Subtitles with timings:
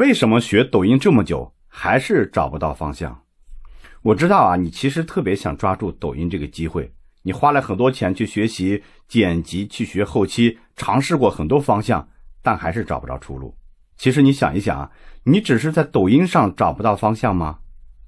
[0.00, 3.20] 为什么学抖音这么久还是找不到方向？
[4.00, 6.90] 我知道啊，你其实特别想抓住抖音这个机会，
[7.22, 12.08] 你花了很多钱去学习剪辑，去学后期，尝试过很多方向，
[12.40, 13.54] 但还是找不着出路。
[13.98, 14.90] 其实你想一想啊，
[15.22, 17.58] 你只是在抖音上找不到方向吗？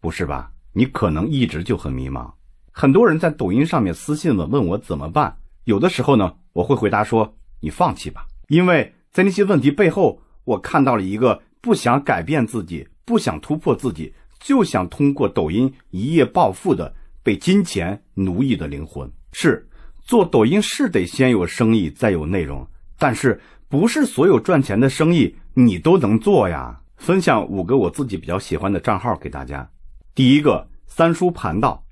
[0.01, 0.51] 不是吧？
[0.73, 2.33] 你可能一直就很迷茫。
[2.71, 14.13] 很多人在抖音上面私信我问我怎么办，有的时候呢，我会回答说你放弃吧，因为在那些问题背后，我看到了一个不想改变自己、不想突破自己。
[14.39, 16.93] 就想通过抖音一夜暴富的
[17.23, 19.09] 被金钱奴役的灵魂。
[19.31, 19.69] 是
[20.01, 22.67] 做抖音是得先有生意再有内容，
[22.99, 26.81] 但是不是所有赚钱的生意你都能做呀？
[26.97, 29.71] 分享五个我自己比较喜欢的账号给大家。
[30.13, 31.85] 第一个三叔盘道，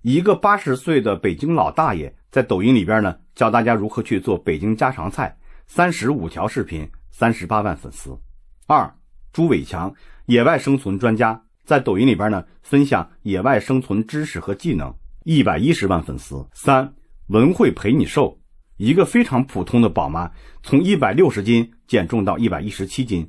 [0.00, 5.36] 一个八十岁的北京老大爷在抖音里边呢教大家如何去做北京家常菜，
[5.66, 8.18] 三十五条视频，三十八万粉丝。
[8.66, 8.90] 二
[9.34, 9.92] 朱伟强，
[10.26, 11.42] 野外生存专家。
[11.64, 16.46] 在抖音里边呢，分享野外生存知识和技能，一百一十万粉丝。
[16.52, 16.94] 三
[17.26, 18.38] 文慧陪你瘦，
[18.76, 20.30] 一个非常普通的宝妈，
[20.62, 23.28] 从一百六十斤减重到一百一十七斤，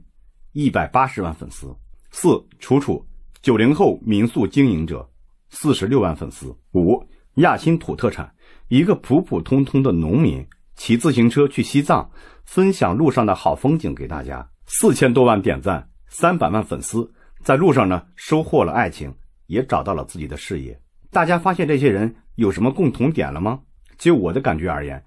[0.51, 1.75] 一百八十万粉丝。
[2.11, 3.03] 四楚楚，
[3.41, 5.09] 九零后民宿经营者，
[5.49, 6.55] 四十六万粉丝。
[6.73, 7.03] 五
[7.37, 8.31] 亚新土特产，
[8.67, 12.07] 一个普普通通的农民，骑自行车去西藏，
[12.43, 17.11] 分享路上的好风景给大家，四千多万点赞，三百万粉丝。
[17.43, 19.13] 在路上呢，收获了爱情，
[19.47, 20.79] 也找到了自己的事业。
[21.11, 23.59] 大家发现这些人有什么共同点了吗？
[23.97, 25.01] 就我的感觉而言，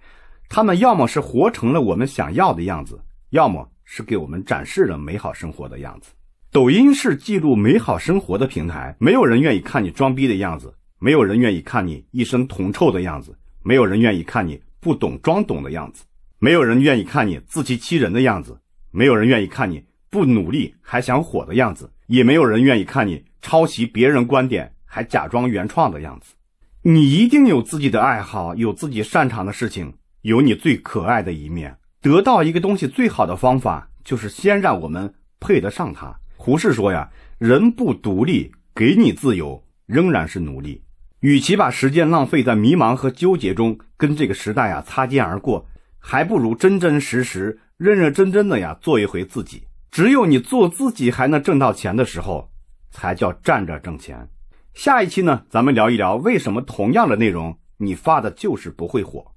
[0.48, 2.98] 他们要么是活成了我们想要的样子，
[3.30, 6.12] 要么是给我们展示了美好生活的样子。
[6.50, 16.04] 抖音是记录美好生活的平台，没有人愿意看你装逼的样子，没有人愿意看你一身铜臭的样子，没有人愿意看你不懂装懂的样子，
[16.38, 18.58] 没有人愿意看你自欺欺人的样子，
[18.91, 21.91] 没有人愿意看你不努力还想火的样子。
[22.06, 26.34] 也没有人愿意看你抄袭别人观点还假装原创的样子。
[26.83, 31.77] 你一定有自己的爱好，有自己擅长的事情，有你最可爱的一面。
[32.00, 36.19] 得到一个东西最好的方法就是先让我们配得上它。
[36.37, 40.82] 胡适说呀：“人不独立，给你自由仍然是奴隶。”
[41.21, 45.66] 与其把时间浪费在迷茫和纠结中，跟这个时代啊擦肩而过，
[45.99, 49.65] 还不如真真实实、认认真真的呀做一回自己。
[49.98, 52.53] 只有你做自己还能挣到钱的时候，
[52.92, 54.28] 才叫站着挣钱。
[54.72, 59.32] 下一期呢，咱们聊一聊为什么同样的内容你发的就是不会火。